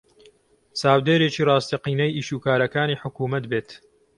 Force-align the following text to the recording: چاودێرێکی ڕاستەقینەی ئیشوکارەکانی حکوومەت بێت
چاودێرێکی 0.79 1.43
ڕاستەقینەی 1.49 2.15
ئیشوکارەکانی 2.17 2.99
حکوومەت 3.01 3.45
بێت 3.51 3.69